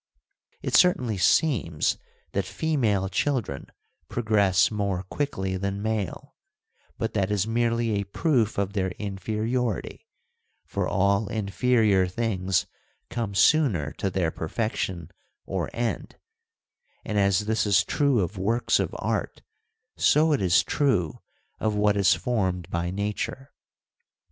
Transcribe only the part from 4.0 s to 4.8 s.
progress